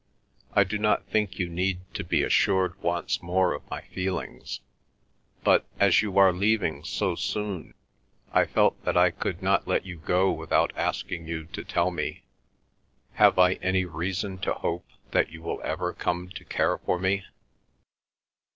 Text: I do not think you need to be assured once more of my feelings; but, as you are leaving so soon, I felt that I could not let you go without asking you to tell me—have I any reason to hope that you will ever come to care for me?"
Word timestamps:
I 0.55 0.63
do 0.63 0.79
not 0.79 1.05
think 1.05 1.37
you 1.37 1.47
need 1.47 1.81
to 1.93 2.03
be 2.03 2.23
assured 2.23 2.73
once 2.81 3.21
more 3.21 3.53
of 3.53 3.69
my 3.69 3.81
feelings; 3.81 4.59
but, 5.43 5.67
as 5.79 6.01
you 6.01 6.17
are 6.17 6.33
leaving 6.33 6.83
so 6.83 7.13
soon, 7.13 7.75
I 8.33 8.45
felt 8.45 8.83
that 8.83 8.97
I 8.97 9.11
could 9.11 9.43
not 9.43 9.67
let 9.67 9.85
you 9.85 9.97
go 9.97 10.31
without 10.31 10.73
asking 10.75 11.27
you 11.27 11.45
to 11.53 11.63
tell 11.63 11.91
me—have 11.91 13.37
I 13.37 13.53
any 13.61 13.85
reason 13.85 14.39
to 14.39 14.55
hope 14.55 14.87
that 15.11 15.29
you 15.29 15.43
will 15.43 15.61
ever 15.61 15.93
come 15.93 16.29
to 16.29 16.45
care 16.45 16.79
for 16.79 16.97
me?" 16.97 17.23